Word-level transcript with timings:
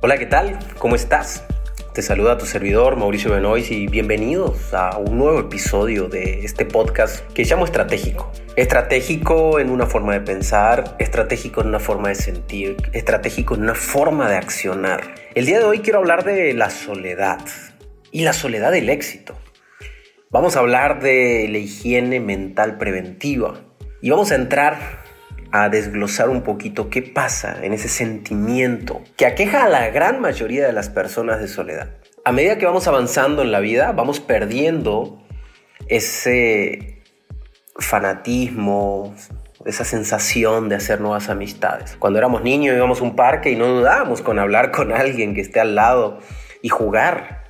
Hola, 0.00 0.16
¿qué 0.16 0.26
tal? 0.26 0.56
¿Cómo 0.78 0.94
estás? 0.94 1.44
Te 1.92 2.02
saluda 2.02 2.38
tu 2.38 2.46
servidor 2.46 2.94
Mauricio 2.94 3.32
Benoist 3.32 3.72
y 3.72 3.88
bienvenidos 3.88 4.72
a 4.72 4.96
un 4.96 5.18
nuevo 5.18 5.40
episodio 5.40 6.08
de 6.08 6.44
este 6.44 6.64
podcast 6.64 7.26
que 7.32 7.42
llamo 7.42 7.64
estratégico. 7.64 8.30
Estratégico 8.54 9.58
en 9.58 9.70
una 9.70 9.86
forma 9.86 10.12
de 10.12 10.20
pensar, 10.20 10.94
estratégico 11.00 11.62
en 11.62 11.66
una 11.66 11.80
forma 11.80 12.10
de 12.10 12.14
sentir, 12.14 12.76
estratégico 12.92 13.56
en 13.56 13.62
una 13.62 13.74
forma 13.74 14.28
de 14.30 14.36
accionar. 14.36 15.16
El 15.34 15.46
día 15.46 15.58
de 15.58 15.64
hoy 15.64 15.80
quiero 15.80 15.98
hablar 15.98 16.22
de 16.22 16.54
la 16.54 16.70
soledad 16.70 17.40
y 18.12 18.22
la 18.22 18.34
soledad 18.34 18.70
del 18.70 18.90
éxito. 18.90 19.34
Vamos 20.30 20.54
a 20.54 20.60
hablar 20.60 21.02
de 21.02 21.48
la 21.50 21.58
higiene 21.58 22.20
mental 22.20 22.78
preventiva 22.78 23.62
y 24.00 24.10
vamos 24.10 24.30
a 24.30 24.36
entrar 24.36 25.07
a 25.50 25.68
desglosar 25.68 26.28
un 26.28 26.42
poquito 26.42 26.90
qué 26.90 27.02
pasa 27.02 27.58
en 27.62 27.72
ese 27.72 27.88
sentimiento 27.88 29.02
que 29.16 29.26
aqueja 29.26 29.64
a 29.64 29.68
la 29.68 29.88
gran 29.90 30.20
mayoría 30.20 30.66
de 30.66 30.72
las 30.72 30.90
personas 30.90 31.40
de 31.40 31.48
soledad. 31.48 31.90
A 32.24 32.32
medida 32.32 32.58
que 32.58 32.66
vamos 32.66 32.86
avanzando 32.86 33.42
en 33.42 33.52
la 33.52 33.60
vida, 33.60 33.92
vamos 33.92 34.20
perdiendo 34.20 35.22
ese 35.88 37.02
fanatismo, 37.78 39.14
esa 39.64 39.84
sensación 39.84 40.68
de 40.68 40.76
hacer 40.76 41.00
nuevas 41.00 41.30
amistades. 41.30 41.96
Cuando 41.98 42.18
éramos 42.18 42.42
niños 42.42 42.76
íbamos 42.76 43.00
a 43.00 43.04
un 43.04 43.16
parque 43.16 43.50
y 43.50 43.56
no 43.56 43.66
dudábamos 43.66 44.20
con 44.20 44.38
hablar 44.38 44.70
con 44.70 44.92
alguien 44.92 45.34
que 45.34 45.40
esté 45.40 45.60
al 45.60 45.74
lado 45.74 46.18
y 46.60 46.68
jugar. 46.68 47.44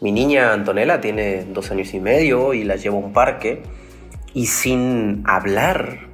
Mi 0.00 0.12
niña 0.12 0.52
Antonella 0.52 1.00
tiene 1.00 1.44
dos 1.44 1.70
años 1.70 1.94
y 1.94 2.00
medio 2.00 2.52
y 2.52 2.64
la 2.64 2.76
llevo 2.76 2.98
a 2.98 3.00
un 3.00 3.12
parque 3.12 3.62
y 4.34 4.46
sin 4.46 5.22
hablar 5.26 6.11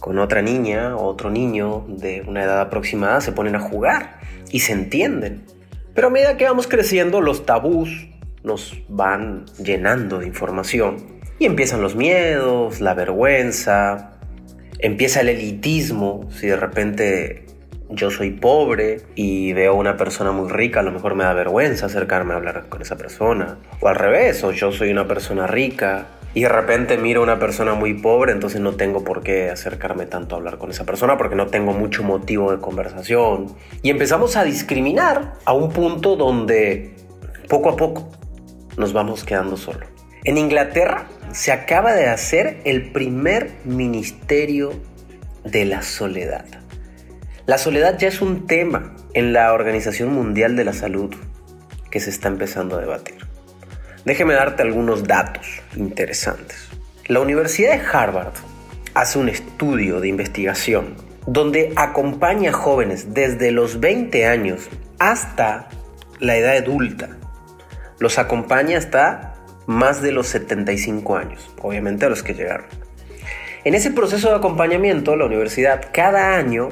con 0.00 0.18
otra 0.18 0.42
niña 0.42 0.96
o 0.96 1.04
otro 1.04 1.30
niño 1.30 1.84
de 1.86 2.22
una 2.26 2.42
edad 2.42 2.60
aproximada 2.60 3.20
se 3.20 3.32
ponen 3.32 3.54
a 3.54 3.60
jugar 3.60 4.18
y 4.50 4.60
se 4.60 4.72
entienden. 4.72 5.44
Pero 5.94 6.08
a 6.08 6.10
medida 6.10 6.36
que 6.36 6.44
vamos 6.44 6.66
creciendo, 6.66 7.20
los 7.20 7.44
tabús 7.44 8.08
nos 8.42 8.82
van 8.88 9.44
llenando 9.62 10.18
de 10.18 10.26
información 10.26 11.20
y 11.38 11.44
empiezan 11.44 11.82
los 11.82 11.94
miedos, 11.94 12.80
la 12.80 12.94
vergüenza, 12.94 14.12
empieza 14.78 15.20
el 15.20 15.28
elitismo, 15.28 16.28
si 16.30 16.46
de 16.46 16.56
repente 16.56 17.46
yo 17.90 18.10
soy 18.10 18.30
pobre 18.30 19.02
y 19.14 19.52
veo 19.52 19.72
a 19.72 19.74
una 19.74 19.96
persona 19.96 20.32
muy 20.32 20.50
rica, 20.50 20.80
a 20.80 20.82
lo 20.82 20.92
mejor 20.92 21.14
me 21.14 21.24
da 21.24 21.34
vergüenza 21.34 21.86
acercarme 21.86 22.32
a 22.32 22.36
hablar 22.36 22.68
con 22.68 22.80
esa 22.80 22.96
persona. 22.96 23.58
O 23.80 23.88
al 23.88 23.96
revés, 23.96 24.42
o 24.44 24.52
yo 24.52 24.72
soy 24.72 24.90
una 24.90 25.06
persona 25.06 25.46
rica 25.46 26.06
y 26.32 26.42
de 26.42 26.48
repente 26.48 26.96
miro 26.96 27.20
a 27.20 27.24
una 27.24 27.38
persona 27.38 27.74
muy 27.74 27.94
pobre, 27.94 28.32
entonces 28.32 28.60
no 28.60 28.76
tengo 28.76 29.02
por 29.02 29.22
qué 29.22 29.50
acercarme 29.50 30.06
tanto 30.06 30.34
a 30.34 30.38
hablar 30.38 30.58
con 30.58 30.70
esa 30.70 30.84
persona 30.84 31.18
porque 31.18 31.34
no 31.34 31.48
tengo 31.48 31.72
mucho 31.72 32.04
motivo 32.04 32.52
de 32.52 32.58
conversación. 32.60 33.54
Y 33.82 33.90
empezamos 33.90 34.36
a 34.36 34.44
discriminar 34.44 35.34
a 35.44 35.52
un 35.52 35.70
punto 35.70 36.16
donde 36.16 36.94
poco 37.48 37.70
a 37.70 37.76
poco 37.76 38.10
nos 38.76 38.92
vamos 38.92 39.24
quedando 39.24 39.56
solos. 39.56 39.88
En 40.24 40.38
Inglaterra 40.38 41.06
se 41.32 41.50
acaba 41.50 41.94
de 41.94 42.06
hacer 42.06 42.60
el 42.64 42.92
primer 42.92 43.50
ministerio 43.64 44.72
de 45.44 45.64
la 45.64 45.82
soledad. 45.82 46.44
La 47.46 47.58
soledad 47.58 47.98
ya 47.98 48.08
es 48.08 48.20
un 48.20 48.46
tema 48.46 48.94
en 49.14 49.32
la 49.32 49.52
Organización 49.52 50.12
Mundial 50.12 50.54
de 50.54 50.64
la 50.64 50.72
Salud 50.72 51.14
que 51.90 51.98
se 51.98 52.10
está 52.10 52.28
empezando 52.28 52.76
a 52.76 52.80
debatir. 52.80 53.29
Déjeme 54.04 54.34
darte 54.34 54.62
algunos 54.62 55.04
datos 55.04 55.46
interesantes. 55.76 56.68
La 57.06 57.20
Universidad 57.20 57.72
de 57.72 57.86
Harvard 57.86 58.32
hace 58.94 59.18
un 59.18 59.28
estudio 59.28 60.00
de 60.00 60.08
investigación 60.08 60.96
donde 61.26 61.72
acompaña 61.76 62.50
a 62.50 62.54
jóvenes 62.54 63.12
desde 63.12 63.50
los 63.50 63.78
20 63.78 64.26
años 64.26 64.68
hasta 64.98 65.68
la 66.18 66.36
edad 66.36 66.56
adulta. 66.56 67.10
Los 67.98 68.18
acompaña 68.18 68.78
hasta 68.78 69.34
más 69.66 70.00
de 70.00 70.12
los 70.12 70.28
75 70.28 71.16
años, 71.16 71.50
obviamente 71.60 72.06
a 72.06 72.08
los 72.08 72.22
que 72.22 72.34
llegaron. 72.34 72.66
En 73.64 73.74
ese 73.74 73.90
proceso 73.90 74.30
de 74.30 74.36
acompañamiento, 74.36 75.14
la 75.16 75.26
universidad 75.26 75.90
cada 75.92 76.36
año 76.36 76.70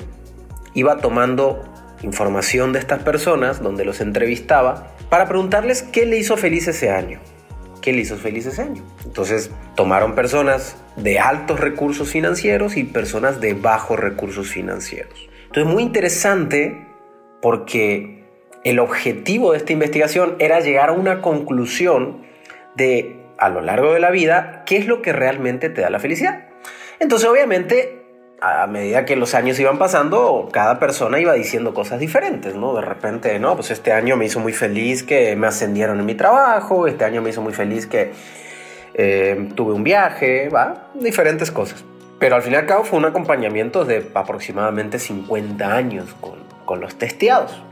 iba 0.72 0.96
tomando 0.96 1.62
información 2.02 2.72
de 2.72 2.78
estas 2.78 3.02
personas, 3.02 3.62
donde 3.62 3.84
los 3.84 4.00
entrevistaba, 4.00 4.94
para 5.08 5.26
preguntarles 5.26 5.82
qué 5.82 6.06
le 6.06 6.18
hizo 6.18 6.36
feliz 6.36 6.68
ese 6.68 6.90
año. 6.90 7.20
¿Qué 7.80 7.92
le 7.92 8.00
hizo 8.00 8.16
feliz 8.16 8.46
ese 8.46 8.62
año? 8.62 8.82
Entonces 9.04 9.50
tomaron 9.76 10.14
personas 10.14 10.76
de 10.96 11.18
altos 11.18 11.60
recursos 11.60 12.10
financieros 12.10 12.76
y 12.76 12.84
personas 12.84 13.40
de 13.40 13.54
bajos 13.54 13.98
recursos 13.98 14.48
financieros. 14.48 15.28
Entonces 15.46 15.72
muy 15.72 15.82
interesante 15.82 16.86
porque 17.40 18.24
el 18.64 18.80
objetivo 18.80 19.52
de 19.52 19.58
esta 19.58 19.72
investigación 19.72 20.36
era 20.38 20.60
llegar 20.60 20.90
a 20.90 20.92
una 20.92 21.22
conclusión 21.22 22.22
de 22.74 23.16
a 23.38 23.48
lo 23.48 23.60
largo 23.60 23.94
de 23.94 24.00
la 24.00 24.10
vida 24.10 24.64
qué 24.66 24.76
es 24.76 24.86
lo 24.86 25.00
que 25.00 25.12
realmente 25.12 25.70
te 25.70 25.80
da 25.80 25.90
la 25.90 26.00
felicidad. 26.00 26.48
Entonces 26.98 27.28
obviamente 27.28 27.97
a 28.40 28.66
medida 28.66 29.04
que 29.04 29.16
los 29.16 29.34
años 29.34 29.58
iban 29.58 29.78
pasando, 29.78 30.48
cada 30.52 30.78
persona 30.78 31.18
iba 31.18 31.32
diciendo 31.32 31.74
cosas 31.74 31.98
diferentes, 31.98 32.54
¿no? 32.54 32.74
De 32.74 32.82
repente, 32.82 33.38
no, 33.40 33.56
pues 33.56 33.70
este 33.70 33.92
año 33.92 34.16
me 34.16 34.26
hizo 34.26 34.38
muy 34.38 34.52
feliz 34.52 35.02
que 35.02 35.34
me 35.34 35.48
ascendieron 35.48 35.98
en 35.98 36.06
mi 36.06 36.14
trabajo, 36.14 36.86
este 36.86 37.04
año 37.04 37.20
me 37.20 37.30
hizo 37.30 37.42
muy 37.42 37.52
feliz 37.52 37.86
que 37.86 38.12
eh, 38.94 39.48
tuve 39.56 39.72
un 39.72 39.82
viaje, 39.82 40.48
¿va? 40.50 40.90
Diferentes 40.94 41.50
cosas. 41.50 41.84
Pero 42.20 42.36
al 42.36 42.42
fin 42.42 42.52
y 42.52 42.56
al 42.56 42.66
cabo 42.66 42.84
fue 42.84 42.98
un 42.98 43.06
acompañamiento 43.06 43.84
de 43.84 44.08
aproximadamente 44.14 44.98
50 44.98 45.74
años 45.74 46.14
con, 46.20 46.38
con 46.64 46.80
los 46.80 46.96
testeados. 46.96 47.62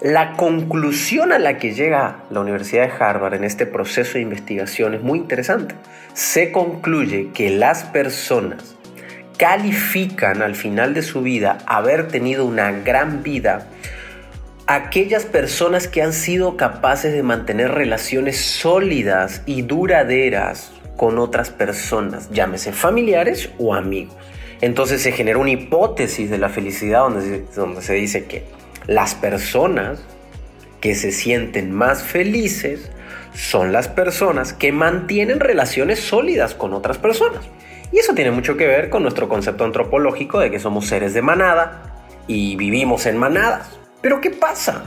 La 0.00 0.32
conclusión 0.32 1.32
a 1.32 1.38
la 1.38 1.58
que 1.58 1.74
llega 1.74 2.24
la 2.28 2.40
Universidad 2.40 2.82
de 2.82 2.92
Harvard 2.98 3.34
en 3.34 3.44
este 3.44 3.66
proceso 3.66 4.14
de 4.14 4.20
investigación 4.20 4.94
es 4.94 5.02
muy 5.02 5.18
interesante. 5.18 5.76
Se 6.12 6.50
concluye 6.50 7.30
que 7.32 7.50
las 7.50 7.84
personas 7.84 8.76
califican 9.36 10.42
al 10.42 10.54
final 10.54 10.94
de 10.94 11.02
su 11.02 11.22
vida 11.22 11.58
haber 11.66 12.08
tenido 12.08 12.44
una 12.44 12.72
gran 12.72 13.22
vida 13.22 13.68
aquellas 14.66 15.24
personas 15.24 15.88
que 15.88 16.02
han 16.02 16.12
sido 16.12 16.56
capaces 16.56 17.12
de 17.12 17.22
mantener 17.22 17.72
relaciones 17.72 18.38
sólidas 18.40 19.42
y 19.46 19.62
duraderas 19.62 20.72
con 20.96 21.18
otras 21.18 21.50
personas, 21.50 22.30
llámese 22.30 22.72
familiares 22.72 23.50
o 23.58 23.74
amigos. 23.74 24.14
Entonces 24.60 25.02
se 25.02 25.12
genera 25.12 25.38
una 25.38 25.50
hipótesis 25.50 26.30
de 26.30 26.38
la 26.38 26.48
felicidad 26.48 27.00
donde 27.00 27.22
se, 27.22 27.60
donde 27.60 27.82
se 27.82 27.94
dice 27.94 28.24
que 28.26 28.44
las 28.86 29.14
personas 29.14 30.00
que 30.80 30.94
se 30.94 31.12
sienten 31.12 31.72
más 31.72 32.02
felices 32.02 32.90
son 33.34 33.72
las 33.72 33.88
personas 33.88 34.52
que 34.52 34.72
mantienen 34.72 35.40
relaciones 35.40 36.00
sólidas 36.00 36.54
con 36.54 36.72
otras 36.74 36.98
personas. 36.98 37.42
Y 37.92 37.98
eso 37.98 38.14
tiene 38.14 38.30
mucho 38.30 38.56
que 38.56 38.66
ver 38.66 38.88
con 38.88 39.02
nuestro 39.02 39.28
concepto 39.28 39.64
antropológico 39.64 40.40
de 40.40 40.50
que 40.50 40.58
somos 40.58 40.86
seres 40.86 41.12
de 41.12 41.20
manada 41.20 41.82
y 42.26 42.56
vivimos 42.56 43.04
en 43.04 43.18
manadas. 43.18 43.78
Pero 44.00 44.20
¿qué 44.22 44.30
pasa? 44.30 44.84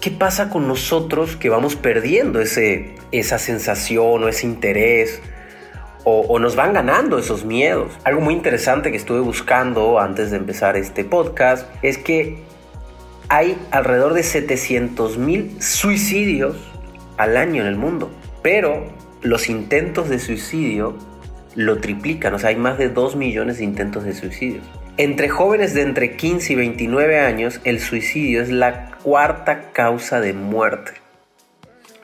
¿Qué 0.00 0.12
pasa 0.12 0.48
con 0.48 0.68
nosotros 0.68 1.36
que 1.36 1.48
vamos 1.48 1.74
perdiendo 1.74 2.40
ese, 2.40 2.94
esa 3.10 3.38
sensación 3.38 4.22
o 4.22 4.28
ese 4.28 4.46
interés? 4.46 5.20
O, 6.04 6.20
o, 6.20 6.38
nos 6.38 6.56
van 6.56 6.72
ganando 6.72 7.18
esos 7.18 7.44
miedos. 7.44 7.92
Algo 8.04 8.20
muy 8.20 8.34
interesante 8.34 8.90
que 8.90 8.96
estuve 8.96 9.20
buscando 9.20 10.00
antes 10.00 10.30
de 10.30 10.36
empezar 10.36 10.76
este 10.76 11.04
podcast 11.04 11.68
es 11.82 11.98
que 11.98 12.42
hay 13.28 13.56
alrededor 13.70 14.14
de 14.14 14.24
700 14.24 15.18
mil 15.18 15.62
suicidios 15.62 16.56
al 17.18 17.36
año 17.36 17.62
en 17.62 17.68
el 17.68 17.76
mundo. 17.76 18.10
Pero 18.42 18.84
los 19.20 19.48
intentos 19.48 20.08
de 20.08 20.18
suicidio 20.18 20.96
lo 21.54 21.78
triplican, 21.78 22.34
o 22.34 22.38
sea, 22.38 22.50
hay 22.50 22.56
más 22.56 22.78
de 22.78 22.88
2 22.88 23.16
millones 23.16 23.58
de 23.58 23.64
intentos 23.64 24.04
de 24.04 24.14
suicidio. 24.14 24.60
Entre 24.96 25.28
jóvenes 25.28 25.74
de 25.74 25.82
entre 25.82 26.16
15 26.16 26.52
y 26.52 26.56
29 26.56 27.18
años, 27.18 27.60
el 27.64 27.80
suicidio 27.80 28.42
es 28.42 28.50
la 28.50 28.90
cuarta 29.02 29.72
causa 29.72 30.20
de 30.20 30.32
muerte. 30.32 30.92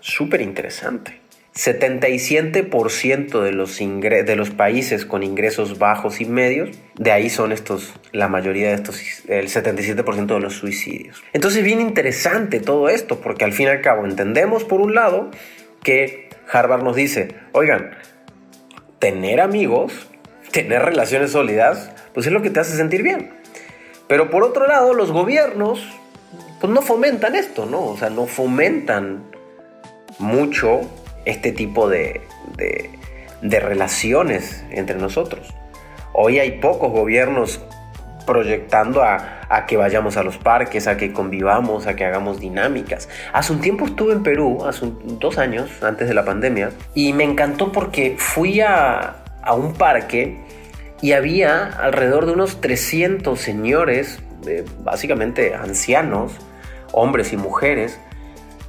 Súper 0.00 0.40
interesante. 0.40 1.20
77% 1.54 3.42
de 3.42 3.52
los, 3.52 3.78
de 3.78 4.36
los 4.36 4.50
países 4.50 5.04
con 5.04 5.24
ingresos 5.24 5.78
bajos 5.78 6.20
y 6.20 6.24
medios, 6.24 6.70
de 6.96 7.10
ahí 7.10 7.28
son 7.28 7.50
estos, 7.50 7.94
la 8.12 8.28
mayoría 8.28 8.68
de 8.68 8.74
estos, 8.74 9.00
el 9.28 9.48
77% 9.48 10.26
de 10.26 10.40
los 10.40 10.54
suicidios. 10.54 11.22
Entonces, 11.32 11.64
bien 11.64 11.80
interesante 11.80 12.60
todo 12.60 12.88
esto, 12.88 13.20
porque 13.20 13.44
al 13.44 13.52
fin 13.52 13.66
y 13.66 13.70
al 13.70 13.80
cabo 13.80 14.06
entendemos, 14.06 14.62
por 14.62 14.80
un 14.80 14.94
lado, 14.94 15.30
que 15.82 16.28
Harvard 16.50 16.84
nos 16.84 16.94
dice, 16.94 17.34
oigan, 17.52 17.90
tener 18.98 19.40
amigos, 19.40 19.92
tener 20.52 20.82
relaciones 20.82 21.32
sólidas, 21.32 21.90
pues 22.14 22.26
es 22.26 22.32
lo 22.32 22.42
que 22.42 22.50
te 22.50 22.60
hace 22.60 22.76
sentir 22.76 23.02
bien. 23.02 23.32
Pero 24.06 24.30
por 24.30 24.42
otro 24.42 24.66
lado, 24.66 24.94
los 24.94 25.12
gobiernos, 25.12 25.80
pues 26.60 26.72
no 26.72 26.82
fomentan 26.82 27.36
esto, 27.36 27.66
¿no? 27.66 27.84
O 27.84 27.96
sea, 27.96 28.10
no 28.10 28.26
fomentan 28.26 29.24
mucho 30.18 30.80
este 31.24 31.52
tipo 31.52 31.88
de, 31.88 32.22
de, 32.56 33.60
relaciones 33.60 34.64
entre 34.70 34.96
nosotros. 34.96 35.54
Hoy 36.12 36.38
hay 36.38 36.52
pocos 36.52 36.90
gobiernos 36.90 37.60
proyectando 38.28 39.02
a, 39.02 39.64
que 39.66 39.78
vayamos 39.78 40.18
a 40.18 40.22
los 40.22 40.36
parques, 40.36 40.86
a 40.86 40.98
que 40.98 41.14
convivamos, 41.14 41.86
a 41.86 41.96
que 41.96 42.04
hagamos 42.04 42.38
dinámicas. 42.38 43.08
Hace 43.32 43.54
un 43.54 43.62
tiempo 43.62 43.86
estuve 43.86 44.12
en 44.12 44.22
Perú, 44.22 44.66
hace 44.66 44.92
dos 45.02 45.38
años, 45.38 45.70
antes 45.82 46.08
de 46.08 46.14
la 46.14 46.26
pandemia, 46.26 46.70
y 46.94 47.14
me 47.14 47.24
encantó 47.24 47.72
porque 47.72 48.16
fui 48.18 48.60
a, 48.60 49.24
un 49.56 49.72
parque 49.72 50.36
y 51.00 51.12
había 51.12 51.68
alrededor 51.68 52.26
de 52.26 52.32
unos 52.32 52.60
300 52.60 53.40
señores, 53.40 54.20
básicamente 54.84 55.54
ancianos, 55.54 56.32
hombres 56.92 57.32
y 57.32 57.38
mujeres, 57.38 57.98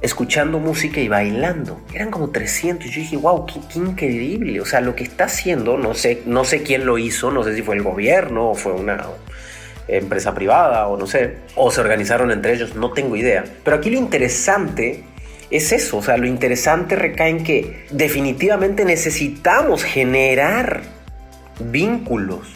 escuchando 0.00 0.58
música 0.58 1.00
y 1.00 1.08
bailando. 1.08 1.82
Eran 1.92 2.10
como 2.10 2.30
300. 2.30 2.86
Y 2.86 2.90
yo 2.90 3.00
dije, 3.02 3.16
wow, 3.18 3.44
qué, 3.44 3.60
increíble. 3.78 4.58
O 4.62 4.64
sea, 4.64 4.80
lo 4.80 4.94
que 4.94 5.04
está 5.04 5.24
haciendo, 5.24 5.76
no 5.76 5.92
sé, 5.92 6.22
no 6.24 6.44
sé 6.44 6.62
quién 6.62 6.86
lo 6.86 6.96
hizo, 6.96 7.30
no 7.30 7.42
sé 7.42 7.54
si 7.54 7.60
fue 7.60 7.76
el 7.76 7.82
gobierno 7.82 8.48
o 8.50 8.54
fue 8.54 8.72
una 8.72 9.06
empresa 9.96 10.34
privada 10.34 10.86
o 10.86 10.96
no 10.96 11.06
sé, 11.06 11.36
o 11.56 11.70
se 11.70 11.80
organizaron 11.80 12.30
entre 12.30 12.54
ellos, 12.54 12.74
no 12.74 12.92
tengo 12.92 13.16
idea. 13.16 13.44
Pero 13.64 13.76
aquí 13.76 13.90
lo 13.90 13.98
interesante 13.98 15.04
es 15.50 15.72
eso, 15.72 15.98
o 15.98 16.02
sea, 16.02 16.16
lo 16.16 16.26
interesante 16.26 16.96
recae 16.96 17.30
en 17.30 17.44
que 17.44 17.86
definitivamente 17.90 18.84
necesitamos 18.84 19.82
generar 19.82 20.82
vínculos 21.58 22.48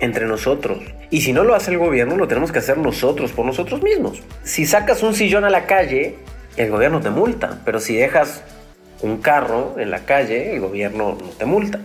entre 0.00 0.26
nosotros. 0.26 0.78
Y 1.10 1.20
si 1.20 1.32
no 1.32 1.44
lo 1.44 1.54
hace 1.54 1.70
el 1.70 1.78
gobierno, 1.78 2.16
lo 2.16 2.26
tenemos 2.26 2.50
que 2.50 2.58
hacer 2.58 2.76
nosotros 2.78 3.32
por 3.32 3.46
nosotros 3.46 3.82
mismos. 3.82 4.22
Si 4.42 4.66
sacas 4.66 5.02
un 5.02 5.14
sillón 5.14 5.44
a 5.44 5.50
la 5.50 5.66
calle, 5.66 6.16
el 6.56 6.70
gobierno 6.70 7.00
te 7.00 7.10
multa, 7.10 7.60
pero 7.64 7.78
si 7.78 7.94
dejas 7.94 8.42
un 9.00 9.18
carro 9.18 9.76
en 9.78 9.90
la 9.90 10.00
calle, 10.00 10.54
el 10.54 10.60
gobierno 10.60 11.16
no 11.20 11.28
te 11.28 11.44
multa. 11.44 11.80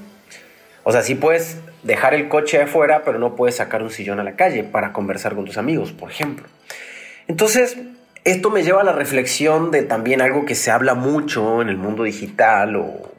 O 0.84 0.92
sea, 0.92 1.04
sí 1.04 1.16
puedes 1.16 1.58
dejar 1.84 2.14
el 2.14 2.28
coche 2.28 2.62
afuera, 2.62 3.04
pero 3.04 3.20
no 3.20 3.36
puedes 3.36 3.56
sacar 3.56 3.82
un 3.82 3.90
sillón 3.90 4.20
a 4.20 4.24
la 4.24 4.36
calle 4.36 4.64
para 4.64 4.94
conversar 4.94 5.36
con 5.36 5.46
tus 5.46 5.58
amigos, 5.58 5.92
por 5.92 6.12
ejemplo. 6.12 6.46
Entonces, 7.28 7.78
esto 8.26 8.50
me 8.50 8.64
lleva 8.64 8.82
a 8.82 8.84
la 8.84 8.92
reflexión 8.92 9.72
de 9.72 9.84
también 9.84 10.22
algo 10.22 10.46
que 10.46 10.56
se 10.56 10.72
habla 10.72 10.94
mucho 10.94 11.62
en 11.62 11.70
el 11.70 11.78
mundo 11.78 12.04
digital 12.04 12.76
o 12.76 13.10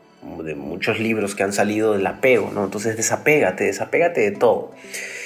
de 0.42 0.54
muchos 0.54 0.98
libros 0.98 1.34
que 1.34 1.42
han 1.42 1.52
salido 1.52 1.92
del 1.92 2.06
apego, 2.06 2.50
¿no? 2.54 2.64
Entonces, 2.64 2.96
desapégate, 2.96 3.64
desapégate 3.64 4.20
de 4.20 4.32
todo. 4.32 4.72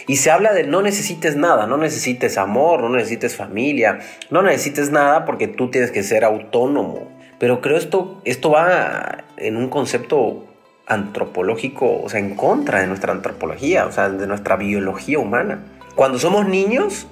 Y 0.06 0.16
se 0.16 0.30
habla 0.30 0.52
de 0.52 0.64
no 0.64 0.82
necesites 0.82 1.36
nada, 1.36 1.66
no 1.66 1.76
necesites 1.76 2.36
amor, 2.38 2.82
no 2.82 2.90
necesites 2.90 3.36
familia, 3.36 4.00
no 4.30 4.42
necesites 4.42 4.90
nada 4.90 5.24
porque 5.24 5.48
tú 5.48 5.70
tienes 5.70 5.90
que 5.90 6.02
ser 6.02 6.24
autónomo. 6.24 7.08
Pero 7.38 7.60
creo 7.60 7.76
esto, 7.76 8.20
esto 8.24 8.50
va 8.50 9.24
en 9.36 9.56
un 9.56 9.68
concepto 9.68 10.46
antropológico, 10.86 12.02
o 12.02 12.08
sea, 12.08 12.20
en 12.20 12.34
contra 12.34 12.80
de 12.80 12.86
nuestra 12.86 13.12
antropología, 13.12 13.86
o 13.86 13.92
sea, 13.92 14.10
de 14.10 14.26
nuestra 14.26 14.56
biología 14.56 15.18
humana. 15.18 15.64
Cuando 15.94 16.18
somos 16.18 16.46
niños, 16.46 17.06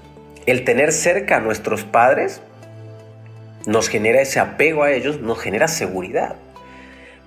el 0.46 0.64
tener 0.64 0.92
cerca 0.92 1.36
a 1.36 1.40
nuestros 1.40 1.84
padres 1.84 2.42
nos 3.66 3.88
genera 3.88 4.20
ese 4.20 4.40
apego 4.40 4.82
a 4.82 4.92
ellos, 4.92 5.20
nos 5.20 5.38
genera 5.38 5.68
seguridad. 5.68 6.36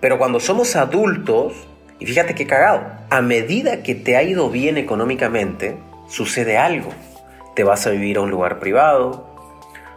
Pero 0.02 0.18
cuando 0.18 0.40
somos 0.40 0.76
adultos, 0.76 1.54
y 2.00 2.06
fíjate 2.06 2.36
qué 2.36 2.46
cagado, 2.46 2.84
a 3.10 3.22
medida 3.22 3.84
que 3.84 3.96
te 3.96 4.18
ha 4.18 4.24
ido 4.24 4.50
bien 4.50 4.78
económicamente, 4.78 5.78
sucede 6.10 6.58
algo. 6.58 6.92
Te 7.56 7.64
vas 7.64 7.88
a 7.88 7.92
vivir 7.92 8.18
a 8.18 8.22
un 8.22 8.30
lugar 8.30 8.60
privado, 8.60 9.35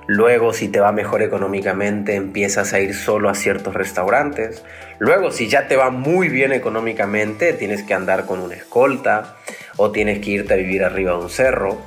luego 0.09 0.55
si 0.55 0.69
te 0.69 0.81
va 0.81 0.91
mejor 0.91 1.23
económicamente 1.23 2.17
empiezas 2.17 2.73
a 2.73 2.81
ir 2.81 2.95
solo 2.95 3.29
a 3.29 3.35
ciertos 3.35 3.75
restaurantes, 3.75 4.65
luego 4.99 5.31
si 5.31 5.49
ya 5.49 5.69
te 5.69 5.77
va 5.77 5.91
muy 5.91 6.31
bien 6.31 6.53
económicamente 6.53 7.53
tienes 7.53 7.83
que 7.83 7.93
andar 7.93 8.25
con 8.25 8.41
una 8.41 8.55
escolta 8.55 9.37
o 9.77 9.93
tienes 9.93 10.21
que 10.21 10.31
irte 10.31 10.55
a 10.55 10.57
vivir 10.57 10.83
arriba 10.83 11.13
de 11.13 11.19
un 11.19 11.31
cerro. 11.31 11.79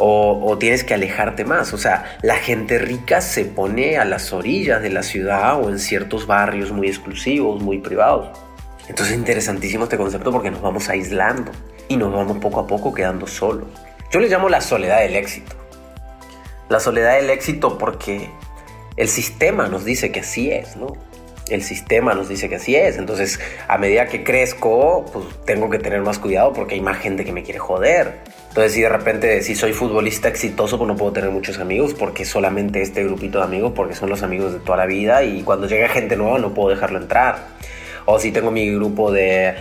O, 0.00 0.56
tienes 0.60 0.84
que 0.84 0.94
alejarte 0.94 1.44
más. 1.44 1.72
O 1.72 1.78
sea, 1.78 2.18
la 2.22 2.36
gente 2.36 2.78
rica 2.78 3.20
se 3.20 3.44
pone 3.44 3.98
a 3.98 4.04
las 4.04 4.32
orillas 4.32 4.80
de 4.80 4.90
la 4.90 5.02
ciudad 5.02 5.60
o 5.60 5.70
en 5.70 5.80
ciertos 5.80 6.28
barrios 6.28 6.70
muy 6.70 6.86
exclusivos, 6.86 7.60
muy 7.60 7.78
privados. 7.78 8.28
Entonces 8.88 9.14
es 9.14 9.18
interesantísimo 9.18 9.84
este 9.84 9.96
concepto 9.96 10.30
porque 10.30 10.52
nos 10.52 10.62
vamos 10.62 10.88
aislando 10.88 11.50
y 11.88 11.96
nos 11.96 12.12
vamos 12.12 12.38
poco 12.38 12.60
a 12.60 12.66
poco 12.68 12.94
quedando 12.94 13.26
solos. 13.26 13.66
Yo 14.12 14.20
le 14.20 14.28
llamo 14.28 14.48
la 14.48 14.60
soledad 14.60 15.00
del 15.00 15.16
éxito. 15.16 15.56
La 16.68 16.80
soledad 16.80 17.16
del 17.16 17.30
éxito 17.30 17.78
porque 17.78 18.30
el 18.96 19.08
sistema 19.08 19.68
nos 19.68 19.84
dice 19.84 20.12
que 20.12 20.20
así 20.20 20.50
es, 20.50 20.76
¿no? 20.76 20.96
El 21.48 21.62
sistema 21.62 22.12
nos 22.12 22.28
dice 22.28 22.48
que 22.50 22.56
así 22.56 22.76
es. 22.76 22.98
Entonces, 22.98 23.40
a 23.68 23.78
medida 23.78 24.06
que 24.06 24.22
crezco, 24.22 25.06
pues 25.10 25.24
tengo 25.46 25.70
que 25.70 25.78
tener 25.78 26.02
más 26.02 26.18
cuidado 26.18 26.52
porque 26.52 26.74
hay 26.74 26.82
más 26.82 26.98
gente 26.98 27.24
que 27.24 27.32
me 27.32 27.42
quiere 27.42 27.58
joder. 27.58 28.18
Entonces, 28.48 28.72
si 28.72 28.82
de 28.82 28.88
repente, 28.90 29.42
si 29.42 29.54
soy 29.54 29.72
futbolista 29.72 30.28
exitoso, 30.28 30.76
pues 30.76 30.88
no 30.88 30.96
puedo 30.96 31.12
tener 31.12 31.30
muchos 31.30 31.58
amigos 31.58 31.94
porque 31.94 32.26
solamente 32.26 32.82
este 32.82 33.02
grupito 33.02 33.38
de 33.38 33.44
amigos, 33.44 33.72
porque 33.74 33.94
son 33.94 34.10
los 34.10 34.22
amigos 34.22 34.52
de 34.52 34.58
toda 34.58 34.76
la 34.76 34.86
vida 34.86 35.22
y 35.22 35.42
cuando 35.42 35.66
llega 35.66 35.88
gente 35.88 36.16
nueva 36.16 36.38
no 36.38 36.52
puedo 36.52 36.68
dejarlo 36.68 36.98
entrar 36.98 37.58
o 38.10 38.18
si 38.18 38.32
tengo 38.32 38.50
mi 38.50 38.70
grupo 38.70 39.12
de, 39.12 39.54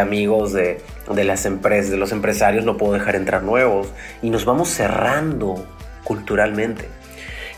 amigos 0.00 0.54
de, 0.54 0.80
las 1.14 1.44
empresas, 1.44 1.90
de 1.90 1.98
los 1.98 2.10
empresarios, 2.10 2.64
no 2.64 2.78
puedo 2.78 2.94
dejar 2.94 3.16
entrar 3.16 3.42
nuevos. 3.42 3.88
Y 4.22 4.30
nos 4.30 4.46
vamos 4.46 4.70
cerrando 4.70 5.66
culturalmente. 6.04 6.88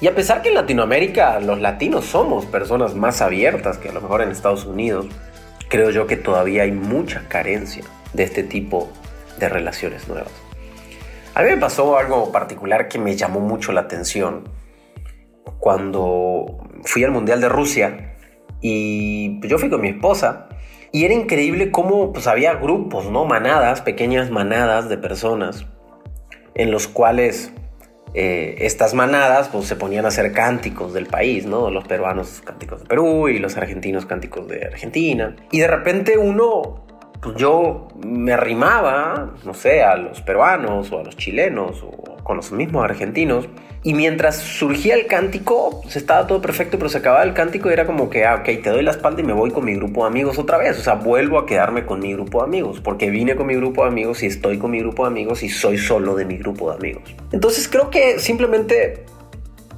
Y 0.00 0.06
a 0.06 0.14
pesar 0.14 0.43
que 0.43 0.49
en 0.49 0.55
Latinoamérica 0.55 1.41
los 1.41 1.61
latinos 1.61 2.05
somos 2.05 2.46
personas 2.46 2.94
más 2.94 3.23
abiertas 3.23 3.79
que 3.79 3.88
a 3.88 3.93
lo 3.93 4.00
mejor 4.00 4.23
en 4.23 4.31
Estados 4.31 4.64
Unidos, 4.67 5.06
creo 5.69 5.91
yo 5.91 6.06
que 6.06 6.17
todavía 6.17 6.64
hay 6.64 6.73
mucha 6.73 7.26
carencia 7.29 7.85
de 8.12 8.25
este 8.25 8.43
tipo 8.43 8.91
de 9.38 9.49
relaciones 9.49 10.08
nuevas. 10.08 10.32
A 11.35 11.43
mí 11.43 11.50
me 11.50 11.56
pasó 11.56 11.99
algo 11.99 12.31
particular 12.31 12.88
que 12.88 12.99
me 12.99 13.17
llamó 13.17 13.41
mucho 13.41 13.73
la 13.73 13.82
atención 13.82 14.44
cuando 15.58 16.69
fui 16.85 17.02
al 17.02 17.11
Mundial 17.11 17.40
de 17.40 17.49
Rusia 17.49 18.17
y 18.61 19.40
yo 19.47 19.58
fui 19.58 19.69
con 19.69 19.81
mi 19.81 19.88
esposa 19.88 20.49
y 20.93 21.05
era 21.05 21.14
increíble 21.14 21.73
cómo 21.73 22.12
pues, 22.12 22.29
había 22.29 22.55
grupos, 22.55 23.11
¿no? 23.11 23.25
Manadas, 23.25 23.81
pequeñas 23.81 24.31
manadas 24.31 24.88
de 24.88 24.97
personas 24.97 25.67
en 26.55 26.70
los 26.70 26.87
cuales 26.87 27.52
eh, 28.14 28.56
estas 28.61 28.94
manadas 28.94 29.49
pues, 29.49 29.66
se 29.66 29.75
ponían 29.75 30.05
a 30.05 30.08
hacer 30.08 30.32
cánticos 30.32 30.94
del 30.94 31.06
país, 31.06 31.46
¿no? 31.46 31.69
Los 31.70 31.84
peruanos 31.87 32.43
cánticos 32.44 32.82
de 32.82 32.87
Perú 32.87 33.28
y 33.28 33.38
los 33.38 33.56
argentinos 33.56 34.06
cánticos 34.06 34.46
de 34.46 34.64
Argentina. 34.64 35.34
Y 35.50 35.58
de 35.58 35.66
repente 35.66 36.16
uno, 36.16 36.87
pues 37.20 37.37
yo 37.37 37.88
me 38.06 38.32
arrimaba, 38.32 39.34
no 39.44 39.52
sé, 39.52 39.82
a 39.82 39.96
los 39.96 40.20
peruanos 40.22 40.93
o 40.93 41.00
a 41.00 41.02
los 41.02 41.16
chilenos 41.16 41.82
o 41.82 42.13
con 42.25 42.37
los 42.37 42.50
mismos 42.50 42.85
argentinos 42.85 43.49
y 43.87 43.93
mientras 43.93 44.38
surgía 44.38 44.94
el 44.94 45.06
cántico, 45.06 45.82
pues 45.82 45.97
estaba 45.97 46.26
todo 46.26 46.40
perfecto, 46.40 46.78
pero 46.78 46.88
se 46.88 46.97
acababa 46.97 47.23
el 47.23 47.35
cántico 47.35 47.69
y 47.69 47.75
era 47.75 47.85
como 47.85 48.09
que, 48.09 48.25
ah, 48.25 48.37
ok, 48.37 48.62
te 48.62 48.71
doy 48.71 48.83
la 48.83 48.93
espalda 48.93 49.21
y 49.21 49.25
me 49.25 49.35
voy 49.35 49.50
con 49.50 49.66
mi 49.66 49.75
grupo 49.75 50.04
de 50.04 50.09
amigos 50.09 50.38
otra 50.38 50.57
vez. 50.57 50.78
O 50.78 50.83
sea, 50.83 50.95
vuelvo 50.95 51.38
a 51.38 51.45
quedarme 51.45 51.85
con 51.85 52.00
mi 52.00 52.14
grupo 52.14 52.38
de 52.38 52.45
amigos, 52.45 52.81
porque 52.81 53.11
vine 53.11 53.37
con 53.37 53.47
mi 53.47 53.54
grupo 53.54 53.83
de 53.83 53.88
amigos 53.88 54.23
y 54.23 54.26
estoy 54.26 54.57
con 54.57 54.71
mi 54.71 54.81
grupo 54.81 55.04
de 55.04 55.09
amigos 55.09 55.43
y 55.43 55.50
soy 55.50 55.76
solo 55.76 56.16
de 56.16 56.25
mi 56.25 56.38
grupo 56.38 56.71
de 56.71 56.78
amigos. 56.78 57.02
Entonces 57.31 57.69
creo 57.69 57.90
que 57.90 58.19
simplemente 58.19 59.04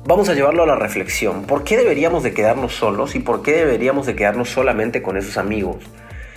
vamos 0.04 0.28
a 0.28 0.34
llevarlo 0.34 0.62
a 0.62 0.66
la 0.66 0.76
reflexión. 0.76 1.42
¿Por 1.42 1.64
qué 1.64 1.76
deberíamos 1.76 2.22
de 2.22 2.32
quedarnos 2.32 2.74
solos 2.76 3.16
y 3.16 3.18
por 3.18 3.42
qué 3.42 3.56
deberíamos 3.56 4.06
de 4.06 4.14
quedarnos 4.14 4.48
solamente 4.50 5.02
con 5.02 5.16
esos 5.16 5.36
amigos? 5.36 5.78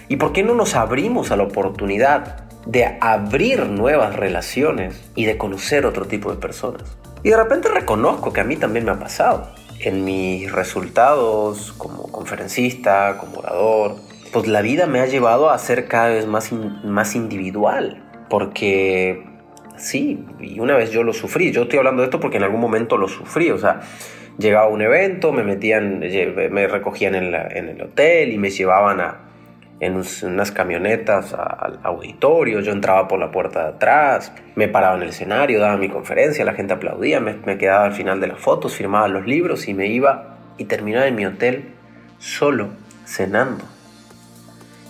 ¿Y 0.07 0.15
por 0.15 0.33
qué 0.33 0.41
no 0.41 0.55
nos 0.55 0.73
abrimos 0.73 1.29
a 1.29 1.35
la 1.35 1.43
oportunidad 1.43 2.48
de 2.71 2.97
abrir 3.01 3.65
nuevas 3.65 4.15
relaciones 4.15 5.09
y 5.15 5.25
de 5.25 5.37
conocer 5.37 5.87
otro 5.87 6.05
tipo 6.05 6.29
de 6.31 6.37
personas? 6.37 6.97
Y 7.23 7.29
de 7.29 7.37
repente 7.37 7.67
reconozco 7.67 8.31
que 8.31 8.41
a 8.41 8.43
mí 8.43 8.57
también 8.57 8.85
me 8.85 8.91
ha 8.91 8.99
pasado. 8.99 9.49
En 9.79 10.05
mis 10.05 10.51
resultados 10.51 11.73
como 11.77 12.03
conferencista, 12.11 13.17
como 13.17 13.39
orador, 13.39 13.95
pues 14.31 14.47
la 14.47 14.61
vida 14.61 14.85
me 14.85 14.99
ha 14.99 15.07
llevado 15.07 15.49
a 15.49 15.57
ser 15.57 15.87
cada 15.87 16.09
vez 16.09 16.27
más, 16.27 16.51
más 16.51 17.15
individual. 17.15 18.03
Porque 18.29 19.25
sí, 19.77 20.23
y 20.39 20.59
una 20.59 20.77
vez 20.77 20.91
yo 20.91 21.03
lo 21.03 21.13
sufrí. 21.13 21.51
Yo 21.51 21.63
estoy 21.63 21.79
hablando 21.79 22.03
de 22.03 22.05
esto 22.05 22.19
porque 22.19 22.37
en 22.37 22.43
algún 22.43 22.61
momento 22.61 22.97
lo 22.97 23.07
sufrí. 23.07 23.49
O 23.49 23.57
sea, 23.57 23.81
llegaba 24.37 24.67
a 24.67 24.69
un 24.69 24.83
evento, 24.83 25.31
me 25.31 25.43
metían, 25.43 25.99
me 25.99 26.67
recogían 26.67 27.15
en, 27.15 27.33
en 27.33 27.69
el 27.69 27.81
hotel 27.81 28.31
y 28.31 28.37
me 28.37 28.51
llevaban 28.51 29.01
a, 29.01 29.28
en 29.79 30.01
unas 30.23 30.51
camionetas 30.51 31.33
al 31.33 31.79
auditorio, 31.83 32.59
yo 32.59 32.73
entraba 32.73 33.07
por 33.07 33.19
la 33.19 33.31
puerta 33.31 33.63
de 33.63 33.69
atrás, 33.69 34.33
me 34.55 34.67
paraba 34.67 34.97
en 34.97 35.03
el 35.03 35.09
escenario, 35.09 35.59
daba 35.59 35.77
mi 35.77 35.87
conferencia, 35.87 36.43
la 36.43 36.53
gente 36.53 36.73
aplaudía, 36.73 37.19
me, 37.21 37.57
quedaba 37.57 37.85
al 37.85 37.93
final 37.93 38.19
de 38.19 38.27
las 38.27 38.39
fotos, 38.39 38.75
firmaba 38.75 39.07
los 39.07 39.25
libros 39.25 39.67
y 39.67 39.73
me 39.73 39.87
iba 39.87 40.37
y 40.57 40.65
terminaba 40.65 41.07
en 41.07 41.15
mi 41.15 41.25
hotel 41.25 41.69
solo, 42.17 42.69
cenando. 43.05 43.63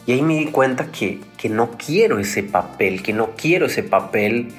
Y 0.07 0.13
ahí 0.13 0.23
me 0.23 0.35
di 0.35 0.47
cuenta 0.47 0.87
que, 0.91 1.19
que 1.37 1.49
no 1.49 1.71
quiero 1.71 2.17
ese 2.17 2.41
papel, 2.41 3.03
que 3.03 3.13
no 3.13 3.31
quiero 3.37 3.67
ese 3.67 3.83
papel 3.83 4.49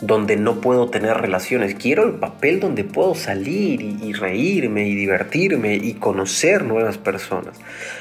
donde 0.00 0.36
no 0.36 0.60
puedo 0.60 0.88
tener 0.88 1.16
relaciones. 1.16 1.74
Quiero 1.74 2.04
el 2.04 2.14
papel 2.14 2.60
donde 2.60 2.84
puedo 2.84 3.14
salir 3.14 3.80
y, 3.80 4.12
reírme 4.12 4.88
y 4.88 4.94
divertirme 4.94 5.74
y 5.76 5.94
conocer 5.94 6.64
nuevas 6.64 6.98
personas. 6.98 7.56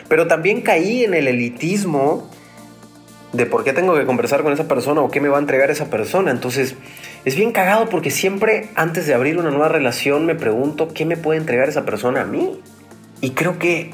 Pero 0.08 0.28
también 0.28 0.62
caí 0.62 1.04
en 1.04 1.14
el 1.14 1.28
elitismo 1.28 2.30
de 3.34 3.46
por 3.46 3.64
qué 3.64 3.74
tengo 3.74 3.96
que 3.96 4.06
conversar 4.06 4.44
con 4.44 4.54
esa 4.54 4.68
persona 4.68 5.02
o 5.02 5.10
qué 5.10 5.20
me 5.20 5.28
va 5.28 5.38
a 5.38 5.42
entregar 5.42 5.72
esa 5.72 5.90
persona. 5.90 6.32
Entonces, 6.32 6.76
es 7.26 7.36
bien 7.36 7.52
cagado 7.52 7.90
porque 7.90 8.12
siempre 8.12 8.70
antes 8.76 9.08
de 9.08 9.14
abrir 9.14 9.38
una 9.38 9.50
nueva 9.50 9.70
relación 9.70 10.26
me 10.26 10.36
pregunto 10.36 10.90
qué 10.94 11.06
me 11.06 11.18
puede 11.18 11.40
entregar 11.40 11.68
esa 11.68 11.84
persona 11.86 12.22
a 12.22 12.26
mí. 12.26 12.62
Y 13.22 13.32
creo 13.32 13.58
que 13.58 13.92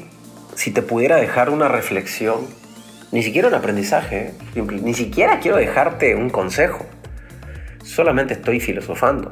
si 0.54 0.70
te 0.70 0.82
pudiera 0.82 1.16
dejar 1.16 1.48
una 1.50 1.68
reflexión, 1.68 2.46
ni 3.12 3.22
siquiera 3.22 3.48
un 3.48 3.54
aprendizaje, 3.54 4.34
¿eh? 4.54 4.62
ni 4.82 4.92
siquiera 4.92 5.40
quiero 5.40 5.56
dejarte 5.56 6.14
un 6.14 6.30
consejo, 6.30 6.84
solamente 7.84 8.34
estoy 8.34 8.60
filosofando. 8.60 9.30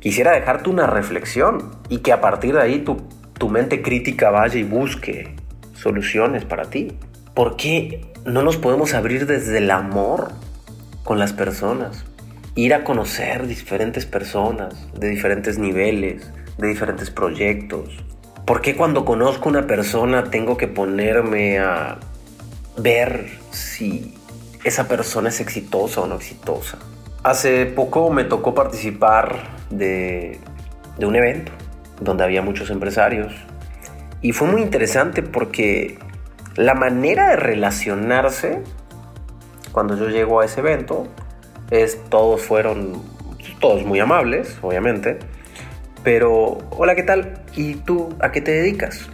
Quisiera 0.00 0.32
dejarte 0.32 0.70
una 0.70 0.86
reflexión 0.86 1.70
y 1.88 1.98
que 1.98 2.12
a 2.12 2.20
partir 2.20 2.54
de 2.54 2.62
ahí 2.62 2.78
tu, 2.80 2.96
tu 3.38 3.48
mente 3.48 3.82
crítica 3.82 4.30
vaya 4.30 4.58
y 4.58 4.62
busque 4.62 5.34
soluciones 5.74 6.44
para 6.44 6.64
ti. 6.64 6.92
¿Por 7.34 7.56
qué 7.56 8.10
no 8.24 8.42
nos 8.42 8.56
podemos 8.56 8.94
abrir 8.94 9.26
desde 9.26 9.58
el 9.58 9.70
amor 9.70 10.32
con 11.04 11.18
las 11.18 11.32
personas? 11.32 12.04
Ir 12.54 12.74
a 12.74 12.82
conocer 12.82 13.46
diferentes 13.46 14.06
personas 14.06 14.74
de 14.98 15.08
diferentes 15.08 15.58
niveles, 15.58 16.30
de 16.58 16.68
diferentes 16.68 17.10
proyectos. 17.10 17.90
¿Por 18.46 18.62
qué 18.62 18.74
cuando 18.74 19.04
conozco 19.04 19.48
una 19.48 19.66
persona 19.66 20.24
tengo 20.24 20.56
que 20.56 20.66
ponerme 20.66 21.58
a 21.58 21.98
ver 22.78 23.28
si 23.50 24.14
esa 24.64 24.88
persona 24.88 25.28
es 25.28 25.40
exitosa 25.40 26.00
o 26.00 26.06
no 26.06 26.16
exitosa? 26.16 26.78
Hace 27.22 27.66
poco 27.66 28.10
me 28.10 28.24
tocó 28.24 28.54
participar 28.54 29.36
de, 29.68 30.40
un 31.02 31.14
evento 31.16 31.52
donde 32.00 32.24
había 32.24 32.40
muchos 32.40 32.70
empresarios 32.70 33.34
y 34.22 34.32
fue 34.32 34.48
muy 34.48 34.62
interesante 34.62 35.22
porque 35.22 35.98
la 36.56 36.74
manera 36.74 37.28
de 37.28 37.36
relacionarse 37.36 38.62
cuando 39.72 39.96
yo 39.96 40.08
llego 40.08 40.40
a 40.40 40.46
ese 40.46 40.60
evento 40.60 41.08
es 41.70 42.02
todos 42.08 42.40
fueron 42.40 43.02
todos 43.60 43.84
muy 43.84 44.00
amables, 44.00 44.56
obviamente, 44.62 45.18
pero 46.02 46.56
hola, 46.70 46.94
¿qué 46.94 47.02
tal? 47.02 47.42
¿Y 47.54 47.74
tú 47.74 48.14
a 48.20 48.32
qué 48.32 48.40
te 48.40 48.52
dedicas? 48.52 49.10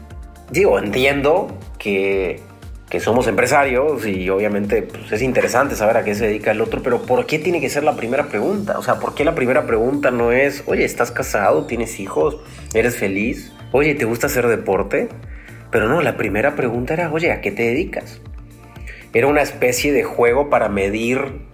Digo, 0.50 0.78
entiendo 0.78 1.48
que, 1.78 2.40
que 2.88 3.00
somos 3.00 3.26
empresarios 3.26 4.06
y 4.06 4.30
obviamente 4.30 4.82
pues, 4.82 5.10
es 5.10 5.22
interesante 5.22 5.74
saber 5.74 5.96
a 5.96 6.04
qué 6.04 6.14
se 6.14 6.26
dedica 6.26 6.52
el 6.52 6.60
otro, 6.60 6.82
pero 6.82 7.02
¿por 7.02 7.26
qué 7.26 7.38
tiene 7.38 7.60
que 7.60 7.68
ser 7.68 7.82
la 7.82 7.96
primera 7.96 8.28
pregunta? 8.28 8.78
O 8.78 8.82
sea, 8.82 9.00
¿por 9.00 9.14
qué 9.14 9.24
la 9.24 9.34
primera 9.34 9.66
pregunta 9.66 10.10
no 10.10 10.30
es, 10.30 10.62
oye, 10.66 10.84
¿estás 10.84 11.10
casado? 11.10 11.66
¿Tienes 11.66 11.98
hijos? 11.98 12.38
¿Eres 12.74 12.96
feliz? 12.96 13.52
Oye, 13.72 13.94
¿te 13.94 14.04
gusta 14.04 14.28
hacer 14.28 14.46
deporte? 14.46 15.08
Pero 15.70 15.88
no, 15.88 16.00
la 16.00 16.16
primera 16.16 16.54
pregunta 16.54 16.94
era, 16.94 17.12
oye, 17.12 17.32
¿a 17.32 17.40
qué 17.40 17.50
te 17.50 17.64
dedicas? 17.64 18.20
Era 19.12 19.26
una 19.26 19.42
especie 19.42 19.92
de 19.92 20.04
juego 20.04 20.48
para 20.48 20.68
medir 20.68 21.46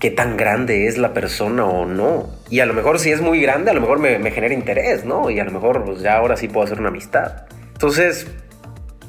qué 0.00 0.10
tan 0.10 0.36
grande 0.36 0.86
es 0.86 0.98
la 0.98 1.14
persona 1.14 1.64
o 1.64 1.86
no. 1.86 2.30
Y 2.50 2.60
a 2.60 2.66
lo 2.66 2.74
mejor 2.74 2.98
si 2.98 3.12
es 3.12 3.20
muy 3.20 3.40
grande, 3.40 3.70
a 3.70 3.74
lo 3.74 3.80
mejor 3.80 3.98
me, 3.98 4.30
genera 4.30 4.54
interés, 4.54 5.04
¿no? 5.04 5.30
Y 5.30 5.38
a 5.38 5.44
lo 5.44 5.52
mejor 5.52 5.84
pues, 5.84 6.00
ya 6.00 6.16
ahora 6.16 6.36
sí 6.36 6.48
puedo 6.48 6.66
hacer 6.66 6.80
una 6.80 6.88
amistad. 6.88 7.46
Entonces, 7.72 8.26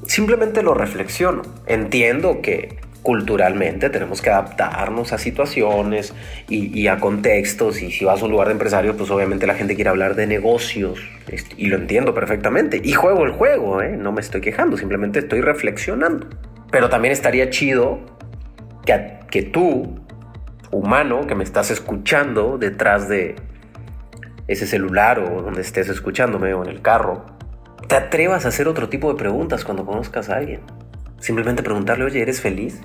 simplemente 0.06 0.63
lo 0.63 0.74
reflexiono. 0.74 1.42
Entiendo 1.66 2.42
que 2.42 2.80
culturalmente 3.08 3.89
tenemos 3.89 4.22
que 4.22 4.30
adaptarnos 4.30 5.13
a 5.13 5.18
situaciones 5.18 6.13
y, 6.50 6.88
a 6.88 6.98
contextos 6.98 7.82
y 7.82 7.89
si 7.89 8.04
vas 8.04 8.22
a 8.22 8.25
un 8.25 8.32
lugar 8.32 8.48
de 8.48 8.54
empresario 8.54 8.98
pues 8.98 9.10
obviamente 9.12 9.48
la 9.48 9.54
gente 9.54 9.75
quiere 9.75 9.89
hablar 9.89 10.16
de 10.16 10.27
negocios 10.27 11.00
y 11.56 11.68
lo 11.68 11.77
entiendo 11.77 12.13
perfectamente 12.13 12.82
y 12.84 12.92
juego 12.92 13.24
el 13.24 13.32
juego, 13.32 13.82
¿eh? 13.82 13.96
no 13.96 14.12
me 14.12 14.20
estoy 14.20 14.42
quejando, 14.42 14.75
simplemente 14.75 15.20
estoy 15.20 15.39
reflexionando. 15.39 16.27
Pero 16.70 16.89
también 16.89 17.13
estaría 17.13 17.50
chido 17.50 18.01
que, 18.86 19.20
que 19.32 19.44
tú, 19.44 20.01
humano, 20.72 21.27
que 21.27 21.36
me 21.36 21.46
estás 21.46 21.72
escuchando 21.72 22.58
detrás 22.58 23.08
de 23.08 23.36
ese 24.50 24.68
celular 24.68 25.20
o 25.20 25.42
donde 25.44 25.62
estés 25.62 25.88
escuchándome 25.88 26.54
o 26.54 26.62
en 26.62 26.70
el 26.70 26.82
carro, 26.82 27.37
te 27.88 27.96
atrevas 27.96 28.46
a 28.46 28.50
hacer 28.50 28.67
otro 28.67 28.89
tipo 28.89 29.12
de 29.12 29.17
preguntas 29.17 29.63
cuando 29.63 29.86
conozcas 29.86 30.29
a 30.29 30.38
alguien. 30.38 30.62
Simplemente 31.20 31.63
preguntarle, 31.63 32.06
oye, 32.06 32.22
¿eres 32.22 32.41
feliz? 32.41 32.82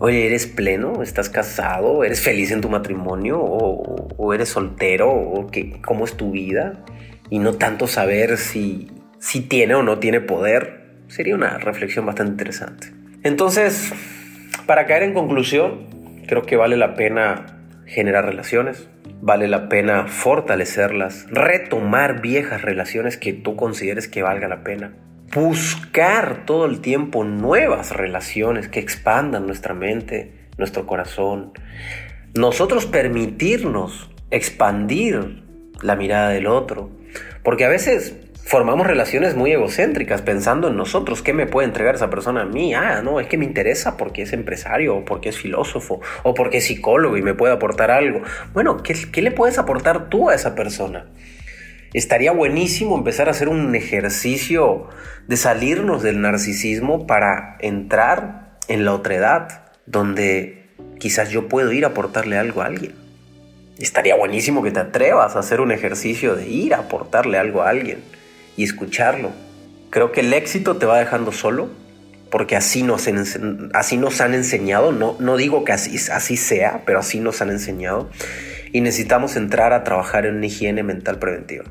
Oye, 0.00 0.26
¿eres 0.26 0.46
pleno? 0.46 1.02
¿Estás 1.02 1.28
casado? 1.28 2.04
¿Eres 2.04 2.20
feliz 2.20 2.50
en 2.50 2.60
tu 2.60 2.68
matrimonio? 2.68 3.40
¿O, 3.40 4.32
eres 4.32 4.48
soltero? 4.48 5.10
¿O 5.10 5.48
qué, 5.48 5.80
cómo 5.82 6.04
es 6.04 6.16
tu 6.16 6.30
vida? 6.30 6.84
Y 7.30 7.40
no 7.40 7.54
tanto 7.54 7.86
saber 7.86 8.38
si, 8.38 8.90
si 9.18 9.42
tiene 9.42 9.74
o 9.74 9.82
no 9.82 9.98
tiene 9.98 10.20
poder. 10.20 10.86
Sería 11.08 11.34
una 11.34 11.58
reflexión 11.58 12.06
bastante 12.06 12.32
interesante. 12.32 12.92
Entonces, 13.22 13.92
para 14.66 14.86
caer 14.86 15.02
en 15.02 15.14
conclusión, 15.14 15.86
creo 16.26 16.42
que 16.42 16.56
vale 16.56 16.76
la 16.76 16.94
pena 16.94 17.57
generar 17.88 18.24
relaciones, 18.24 18.88
vale 19.20 19.48
la 19.48 19.68
pena 19.68 20.06
fortalecerlas, 20.06 21.26
retomar 21.30 22.20
viejas 22.20 22.62
relaciones 22.62 23.16
que 23.16 23.32
tú 23.32 23.56
consideres 23.56 24.06
que 24.06 24.22
valga 24.22 24.46
la 24.46 24.62
pena 24.62 24.92
buscar 25.34 26.46
todo 26.46 26.64
el 26.64 26.80
tiempo 26.80 27.24
nuevas 27.24 27.92
relaciones 27.92 28.68
que 28.68 28.80
expandan 28.80 29.46
nuestra 29.46 29.74
mente, 29.74 30.48
nuestro 30.56 30.86
corazón. 30.86 31.52
Nosotros 32.34 32.86
permitirnos 32.86 34.10
expandir 34.30 35.44
la 35.82 35.96
mirada 35.96 36.30
del 36.30 36.46
otro. 36.46 36.90
Porque 37.42 37.64
a 37.64 37.68
veces 37.68 38.16
formamos 38.48 38.86
relaciones 38.86 39.36
muy 39.36 39.52
egocéntricas 39.52 40.22
pensando 40.22 40.68
en 40.68 40.76
nosotros, 40.76 41.20
¿qué 41.20 41.34
me 41.34 41.44
puede 41.44 41.68
entregar 41.68 41.96
esa 41.96 42.08
persona 42.08 42.42
a 42.42 42.44
mí? 42.46 42.72
Ah, 42.72 43.02
no, 43.04 43.20
es 43.20 43.26
que 43.26 43.36
me 43.36 43.44
interesa 43.44 43.98
porque 43.98 44.22
es 44.22 44.32
empresario 44.32 44.96
o 44.96 45.04
porque 45.04 45.28
es 45.28 45.36
filósofo 45.36 46.00
o 46.22 46.32
porque 46.32 46.56
es 46.56 46.64
psicólogo 46.64 47.18
y 47.18 47.22
me 47.22 47.34
puede 47.34 47.52
aportar 47.52 47.90
algo. 47.90 48.22
Bueno, 48.54 48.82
¿qué, 48.82 48.94
qué 49.12 49.20
le 49.20 49.32
puedes 49.32 49.58
aportar 49.58 50.08
tú 50.08 50.30
a 50.30 50.34
esa 50.34 50.54
persona? 50.54 51.06
estaría 51.94 52.32
buenísimo 52.32 52.98
empezar 52.98 53.28
a 53.28 53.30
hacer 53.30 53.48
un 53.48 53.74
ejercicio 53.74 54.88
de 55.26 55.36
salirnos 55.38 56.02
del 56.02 56.20
narcisismo 56.20 57.06
para 57.06 57.56
entrar 57.60 58.58
en 58.68 58.84
la 58.84 58.92
otredad, 58.92 59.62
donde 59.86 60.68
quizás 60.98 61.30
yo 61.30 61.48
puedo 61.48 61.72
ir 61.72 61.84
a 61.86 61.88
aportarle 61.88 62.36
algo 62.36 62.60
a 62.60 62.66
alguien. 62.66 62.94
Estaría 63.78 64.16
buenísimo 64.16 64.62
que 64.62 64.70
te 64.70 64.80
atrevas 64.80 65.34
a 65.34 65.38
hacer 65.38 65.62
un 65.62 65.72
ejercicio 65.72 66.34
de 66.34 66.46
ir 66.46 66.74
a 66.74 66.80
aportarle 66.80 67.38
algo 67.38 67.62
a 67.62 67.70
alguien 67.70 68.17
y 68.58 68.64
escucharlo. 68.64 69.30
Creo 69.88 70.12
que 70.12 70.20
el 70.20 70.34
éxito 70.34 70.76
te 70.76 70.84
va 70.84 70.98
dejando 70.98 71.32
solo, 71.32 71.70
porque 72.30 72.56
así 72.56 72.82
nos, 72.82 73.08
así 73.72 73.96
nos 73.96 74.20
han 74.20 74.34
enseñado, 74.34 74.92
no, 74.92 75.16
no 75.20 75.36
digo 75.38 75.64
que 75.64 75.72
así, 75.72 75.96
así 76.12 76.36
sea, 76.36 76.82
pero 76.84 76.98
así 76.98 77.20
nos 77.20 77.40
han 77.40 77.50
enseñado 77.50 78.10
y 78.72 78.82
necesitamos 78.82 79.36
entrar 79.36 79.72
a 79.72 79.84
trabajar 79.84 80.26
en 80.26 80.36
una 80.36 80.46
higiene 80.46 80.82
mental 80.82 81.18
preventiva. 81.18 81.64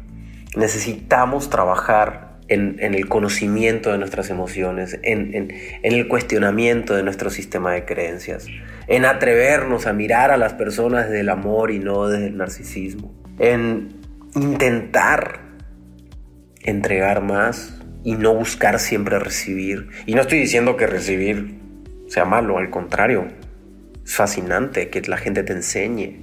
Necesitamos 0.56 1.50
trabajar 1.52 2.38
en, 2.48 2.80
el 2.80 3.08
conocimiento 3.10 3.92
de 3.92 3.98
nuestras 3.98 4.30
emociones, 4.30 4.98
en, 5.04 5.36
en, 5.36 5.52
el 5.84 6.08
cuestionamiento 6.08 6.96
de 6.96 7.04
nuestro 7.04 7.30
sistema 7.30 7.74
de 7.74 7.84
creencias, 7.84 8.48
en 8.88 9.04
atrevernos 9.04 9.86
a 9.86 9.94
mirar 9.94 10.32
a 10.32 10.38
las 10.38 10.54
personas 10.54 11.08
desde 11.08 11.20
el 11.20 11.30
amor 11.30 11.70
y 11.70 11.80
no 11.80 12.08
desde 12.08 12.28
el 12.28 12.38
narcisismo, 12.38 13.14
en 13.38 13.90
intentar 14.34 15.47
entregar 16.68 17.24
más 17.24 17.80
y 18.04 18.16
no 18.16 18.34
buscar 18.34 18.80
siempre 18.80 19.20
recibir. 19.20 19.90
Y 20.06 20.14
no 20.14 20.22
estoy 20.22 20.40
diciendo 20.40 20.78
que 20.78 20.86
recibir 20.86 21.60
sea 22.08 22.26
malo, 22.26 22.58
al 22.58 22.70
contrario, 22.70 23.28
es 24.06 24.16
fascinante 24.16 24.90
que 24.90 25.02
la 25.02 25.18
gente 25.18 25.44
te 25.44 25.54
enseñe, 25.54 26.20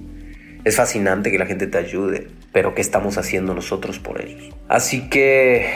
es 0.63 0.77
fascinante 0.77 1.31
que 1.31 1.37
la 1.37 1.45
gente 1.45 1.67
te 1.67 1.77
ayude, 1.77 2.27
pero 2.51 2.73
¿qué 2.73 2.81
estamos 2.81 3.17
haciendo 3.17 3.53
nosotros 3.53 3.99
por 3.99 4.21
ellos? 4.21 4.55
Así 4.67 5.09
que 5.09 5.67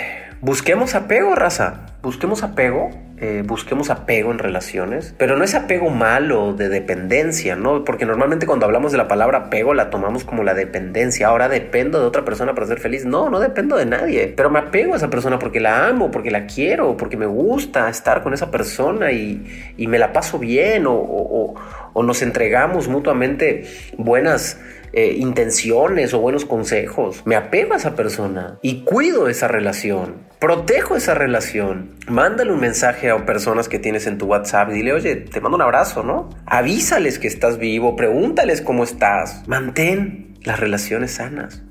busquemos 0.41 0.95
apego, 0.95 1.35
raza. 1.35 1.85
Busquemos 2.01 2.43
apego, 2.43 2.89
eh, 3.21 3.43
busquemos 3.45 3.89
apego 3.89 4.31
en 4.31 4.39
relaciones, 4.39 5.13
pero 5.17 5.35
no 5.35 5.43
es 5.43 5.53
apego 5.53 5.89
malo 5.89 6.53
de 6.53 6.69
dependencia, 6.69 7.57
¿no? 7.57 7.83
Porque 7.83 8.05
normalmente 8.05 8.45
cuando 8.45 8.65
hablamos 8.65 8.93
de 8.93 8.97
la 8.97 9.09
palabra 9.09 9.39
apego 9.39 9.73
la 9.73 9.89
tomamos 9.89 10.23
como 10.23 10.43
la 10.43 10.53
dependencia. 10.53 11.27
Ahora 11.27 11.49
dependo 11.49 11.99
de 11.99 12.05
otra 12.05 12.23
persona 12.23 12.55
para 12.55 12.67
ser 12.67 12.79
feliz. 12.79 13.05
No, 13.05 13.29
no 13.29 13.39
dependo 13.39 13.75
de 13.75 13.85
nadie, 13.85 14.33
pero 14.35 14.49
me 14.49 14.59
apego 14.59 14.93
a 14.93 14.97
esa 14.97 15.09
persona 15.09 15.37
porque 15.37 15.59
la 15.59 15.87
amo, 15.87 16.11
porque 16.11 16.31
la 16.31 16.45
quiero, 16.45 16.95
porque 16.95 17.17
me 17.17 17.25
gusta 17.25 17.89
estar 17.89 18.23
con 18.23 18.33
esa 18.33 18.51
persona 18.51 19.11
y, 19.11 19.45
me 19.77 19.99
la 19.99 20.13
paso 20.13 20.39
bien 20.39 20.85
o 20.87 21.55
nos 21.95 22.21
entregamos 22.21 22.87
mutuamente 22.87 23.65
buenas 23.97 24.59
eh, 24.93 25.15
intenciones 25.17 26.13
o 26.13 26.19
buenos 26.19 26.45
consejos. 26.45 27.21
Me 27.25 27.35
apego 27.35 27.73
a 27.73 27.77
esa 27.77 27.95
persona 27.95 28.57
y 28.61 28.83
cuido 28.83 29.27
esa 29.27 29.47
relación. 29.47 30.27
Protejo 30.39 30.95
esa 30.95 31.13
relación. 31.13 31.95
Mándale 32.07 32.51
un 32.51 32.59
mensaje 32.59 33.09
a 33.09 33.25
personas 33.25 33.69
que 33.69 33.79
tienes 33.79 34.07
en 34.07 34.17
tu 34.17 34.25
WhatsApp 34.25 34.69
y 34.69 34.73
dile, 34.73 34.93
oye, 34.93 35.15
te 35.15 35.41
mando 35.41 35.57
un 35.57 35.61
abrazo, 35.61 36.03
¿no? 36.03 36.29
Avísales 36.45 37.19
que 37.19 37.27
estás 37.27 37.57
vivo, 37.57 37.95
pregúntales 37.95 38.61
cómo 38.61 38.83
estás. 38.83 39.47
Mantén 39.47 40.37
las 40.43 40.59
relaciones 40.59 41.11
sanas. 41.11 41.63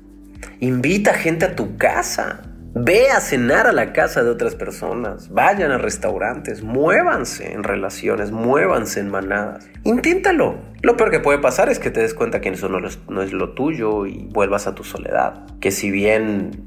Invita 0.59 1.13
gente 1.13 1.45
a 1.45 1.55
tu 1.55 1.77
casa. 1.77 2.41
Ve 2.75 3.09
a 3.09 3.19
cenar 3.19 3.65
a 3.65 3.71
la 3.71 3.93
casa 3.93 4.23
de 4.23 4.29
otras 4.29 4.53
personas, 4.53 5.29
vayan 5.29 5.71
a 5.71 5.79
restaurantes, 5.79 6.61
muévanse 6.61 7.51
en 7.51 7.63
relaciones, 7.63 8.31
muévanse 8.31 8.99
en 8.99 9.09
manadas. 9.09 9.67
Inténtalo. 9.83 10.59
Lo 10.83 10.95
peor 10.95 11.09
que 11.09 11.19
puede 11.19 11.39
pasar 11.39 11.69
es 11.69 11.79
que 11.79 11.89
te 11.89 12.01
des 12.01 12.13
cuenta 12.13 12.41
que 12.41 12.49
eso 12.49 12.69
no 12.69 13.21
es 13.23 13.33
lo 13.33 13.53
tuyo 13.55 14.05
y 14.05 14.27
vuelvas 14.31 14.67
a 14.67 14.75
tu 14.75 14.83
soledad. 14.83 15.47
Que 15.59 15.71
si 15.71 15.89
bien 15.89 16.63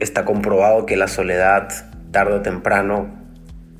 está 0.00 0.26
comprobado 0.26 0.84
que 0.84 0.98
la 0.98 1.08
soledad 1.08 1.70
tarde 2.12 2.34
o 2.34 2.42
temprano, 2.42 3.08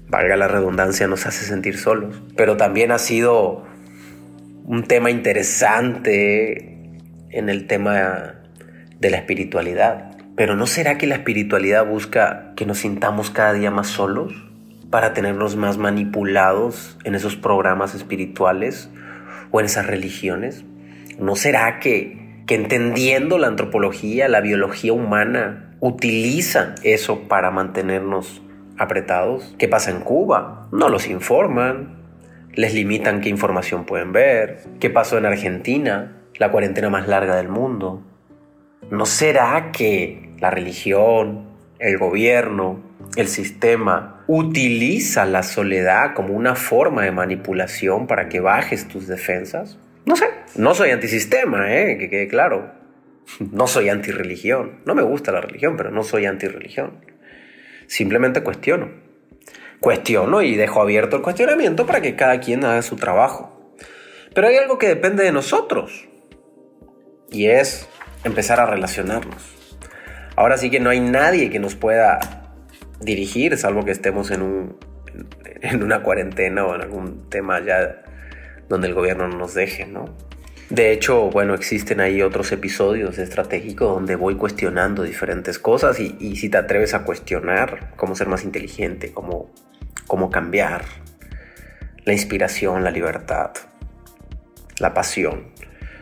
valga 0.09 0.37
la 0.37 0.49
redundancia, 0.49 1.07
nos 1.07 1.27
hace 1.27 1.45
sentir 1.45 1.77
solos, 1.77 2.23
pero 2.35 2.57
también 2.57 2.93
ha 2.93 2.99
sido 2.99 3.67
un 4.65 4.85
tema 4.85 5.11
interesante 5.11 6.99
en 7.29 7.51
el 7.51 7.67
tema 7.67 8.37
de 8.99 9.11
la 9.11 9.19
espiritualidad 9.19 10.18
pero 10.39 10.55
¿no 10.55 10.69
será 10.69 10.99
que 10.99 11.09
la 11.09 11.17
espiritualidad 11.17 11.85
busca 11.85 12.53
que 12.55 12.65
nos 12.65 12.79
sintamos 12.79 13.31
cada 13.31 13.55
día 13.55 13.73
más 13.73 13.89
solos 13.89 14.33
para 14.89 15.13
tenernos 15.13 15.57
más 15.57 15.79
manipulados 15.79 16.97
en 17.03 17.17
esos 17.17 17.35
programas 17.35 17.97
espirituales 17.97 18.89
o 19.51 19.59
en 19.59 19.67
esas 19.67 19.89
religiones? 19.89 20.65
¿No 21.19 21.35
será 21.35 21.81
que, 21.81 22.45
que 22.47 22.55
entendiendo 22.55 23.37
la 23.37 23.49
antropología, 23.49 24.29
la 24.29 24.41
biología 24.41 24.93
humana, 24.93 25.77
utilizan 25.81 26.77
eso 26.85 27.27
para 27.27 27.51
mantenernos 27.51 28.41
apretados? 28.79 29.57
¿Qué 29.59 29.67
pasa 29.67 29.91
en 29.91 30.03
Cuba? 30.03 30.69
No 30.71 30.89
los 30.89 31.09
informan, 31.09 31.97
les 32.55 32.75
limitan 32.75 33.23
qué 33.23 33.29
información 33.29 33.85
pueden 33.85 34.13
ver. 34.13 34.61
¿Qué 34.79 34.89
pasó 34.89 35.19
en 35.19 35.27
Argentina? 35.27 36.23
La 36.37 36.53
cuarentena 36.53 36.91
más 36.91 37.09
larga 37.09 37.35
del 37.35 37.49
mundo. 37.49 38.05
¿No 38.91 39.07
será 39.07 39.71
que 39.73 40.31
la 40.41 40.51
religión, 40.51 41.49
el 41.79 41.99
gobierno, 41.99 42.83
el 43.17 43.29
sistema 43.29 44.25
utiliza 44.27 45.25
la 45.25 45.43
soledad 45.43 46.15
como 46.15 46.35
una 46.35 46.55
forma 46.55 47.03
de 47.05 47.13
manipulación 47.13 48.07
para 48.07 48.29
que 48.29 48.41
bajes 48.41 48.89
tus 48.89 49.07
defensas? 49.07 49.79
No 50.07 50.17
sé, 50.17 50.27
no 50.57 50.75
soy 50.75 50.91
antisistema, 50.91 51.75
¿eh? 51.75 51.99
que 51.99 52.09
quede 52.09 52.29
claro. 52.29 52.73
No 53.53 53.67
soy 53.67 53.91
antirreligión. 53.91 54.81
No 54.87 54.95
me 54.95 55.03
gusta 55.03 55.33
la 55.33 55.41
religión, 55.41 55.77
pero 55.77 55.91
no 55.91 56.03
soy 56.03 56.25
antirreligión. 56.25 57.05
Simplemente 57.87 58.43
cuestiono. 58.43 58.91
Cuestiono 59.81 60.43
y 60.43 60.57
dejo 60.57 60.81
abierto 60.81 61.17
el 61.17 61.23
cuestionamiento 61.23 61.87
para 61.87 62.01
que 62.01 62.17
cada 62.17 62.41
quien 62.41 62.65
haga 62.65 62.83
su 62.83 62.97
trabajo. 62.97 63.75
Pero 64.35 64.49
hay 64.49 64.57
algo 64.57 64.79
que 64.79 64.89
depende 64.89 65.25
de 65.25 65.33
nosotros. 65.33 66.09
Y 67.31 67.47
es 67.47 67.89
empezar 68.25 68.61
a 68.61 68.67
relacionarnos. 68.67 69.55
Ahora 70.37 70.57
sí 70.57 70.71
que 70.71 70.81
no 70.81 70.91
hay 70.91 71.01
nadie 71.01 71.51
que 71.51 71.59
nos 71.59 71.75
pueda 71.75 72.21
dirigir, 73.01 73.57
salvo 73.57 73.85
que 73.85 73.91
estemos 73.91 74.31
en, 74.31 74.43
un, 74.43 74.77
en 75.63 75.83
una 75.83 76.03
cuarentena 76.03 76.65
o 76.65 76.75
en 76.75 76.83
algún 76.83 77.29
tema 77.29 77.61
ya 77.61 78.03
donde 78.69 78.89
el 78.89 78.95
gobierno 78.95 79.29
no 79.29 79.39
nos 79.39 79.55
deje, 79.55 79.87
¿no? 79.87 80.17
De 80.71 80.93
hecho, 80.93 81.31
bueno, 81.31 81.55
existen 81.55 81.99
ahí 82.01 82.21
otros 82.21 82.53
episodios 82.53 83.17
estratégicos 83.19 83.89
donde 83.89 84.17
voy 84.17 84.37
cuestionando 84.37 85.03
diferentes 85.03 85.59
cosas 85.59 85.99
y, 85.99 86.17
y, 86.21 86.37
si 86.37 86.51
te 86.51 86.59
atreves 86.59 86.93
a 86.93 87.05
cuestionar 87.05 87.95
cómo 87.97 88.15
ser 88.15 88.29
más 88.29 88.45
inteligente, 88.45 89.13
cómo, 89.13 89.51
cómo 90.07 90.31
cambiar, 90.31 90.85
la 92.05 92.13
inspiración, 92.13 92.85
la 92.85 92.91
libertad, 92.91 93.51
la 94.79 94.93
pasión, 94.93 95.49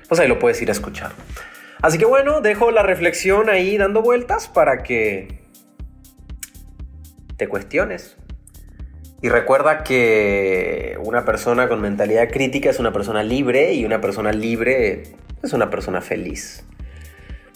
pues 0.08 0.20
ahí 0.20 0.26
lo 0.28 0.40
puedes 0.40 0.60
ir 0.62 0.68
a 0.68 0.72
escuchar. 0.72 1.12
Así 1.82 1.98
que 1.98 2.04
bueno, 2.04 2.40
dejo 2.40 2.70
la 2.70 2.82
reflexión 2.82 3.48
ahí 3.48 3.76
dando 3.76 4.02
vueltas 4.02 4.48
para 4.48 4.82
que 4.82 5.40
te 7.36 7.48
cuestiones. 7.48 8.16
Y 9.22 9.28
recuerda 9.28 9.82
que 9.82 10.98
una 11.02 11.24
persona 11.24 11.68
con 11.68 11.80
mentalidad 11.80 12.28
crítica 12.30 12.70
es 12.70 12.78
una 12.78 12.92
persona 12.92 13.22
libre 13.22 13.72
y 13.72 13.84
una 13.84 14.00
persona 14.00 14.32
libre 14.32 15.04
es 15.42 15.52
una 15.52 15.70
persona 15.70 16.00
feliz. 16.00 16.64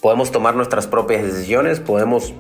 Podemos 0.01 0.33
tomar 0.33 0.55
nuestras 0.55 0.87
propias 0.87 1.23
decisiones, 1.23 1.81
podemos 1.81 2.35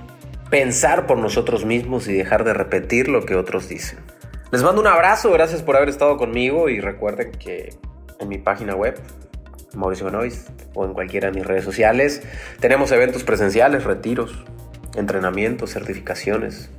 pensar 0.50 1.06
por 1.06 1.18
nosotros 1.18 1.64
mismos 1.64 2.08
y 2.08 2.14
dejar 2.14 2.44
de 2.44 2.54
repetir 2.54 3.08
lo 3.08 3.24
que 3.24 3.36
otros 3.36 3.68
dicen. 3.68 3.98
Les 4.50 4.62
mando 4.62 4.80
un 4.80 4.86
abrazo, 4.86 5.30
gracias 5.30 5.62
por 5.62 5.76
haber 5.76 5.90
estado 5.90 6.16
conmigo 6.16 6.68
y 6.68 6.80
recuerden 6.80 7.32
que 7.32 7.74
en 8.18 8.28
mi 8.28 8.38
página 8.38 8.74
web 8.74 8.98
Mauricio 9.74 10.06
Benoist 10.06 10.48
o 10.74 10.84
en 10.84 10.92
cualquiera 10.92 11.30
de 11.30 11.38
mis 11.38 11.46
redes 11.46 11.64
sociales. 11.64 12.22
Tenemos 12.60 12.92
eventos 12.92 13.24
presenciales, 13.24 13.84
retiros, 13.84 14.44
entrenamientos, 14.94 15.70
certificaciones 15.70 16.70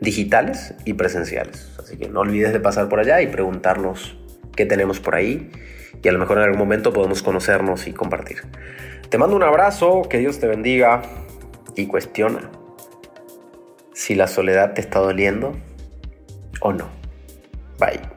digitales 0.00 0.74
y 0.84 0.94
presenciales. 0.94 1.70
Así 1.78 1.96
que 1.96 2.08
no 2.08 2.20
olvides 2.20 2.52
de 2.52 2.60
pasar 2.60 2.88
por 2.88 3.00
allá 3.00 3.20
y 3.20 3.26
preguntarnos 3.26 4.16
qué 4.56 4.66
tenemos 4.66 5.00
por 5.00 5.14
ahí 5.14 5.50
y 6.02 6.08
a 6.08 6.12
lo 6.12 6.18
mejor 6.18 6.38
en 6.38 6.44
algún 6.44 6.58
momento 6.58 6.92
podemos 6.92 7.22
conocernos 7.22 7.86
y 7.86 7.92
compartir. 7.92 8.42
Te 9.08 9.18
mando 9.18 9.36
un 9.36 9.42
abrazo, 9.42 10.02
que 10.08 10.18
Dios 10.18 10.38
te 10.38 10.46
bendiga 10.46 11.02
y 11.76 11.86
cuestiona 11.86 12.50
si 13.92 14.14
la 14.14 14.26
soledad 14.26 14.72
te 14.72 14.80
está 14.80 14.98
doliendo 14.98 15.56
o 16.60 16.72
no. 16.72 16.88
Bye. 17.78 18.09